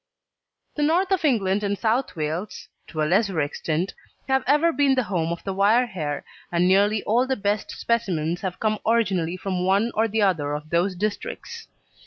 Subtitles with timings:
[0.73, 3.93] The North of England and South Wales (to a lesser extent)
[4.27, 8.41] have ever been the home of the wire hair, and nearly all the best specimens
[8.41, 11.67] have come originally from one or the other of those districts.